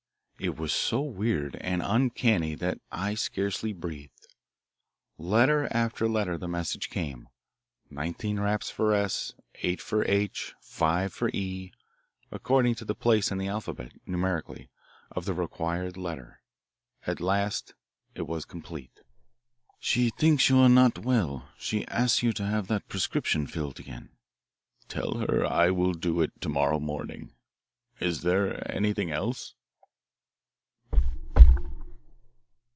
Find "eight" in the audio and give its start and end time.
9.61-9.79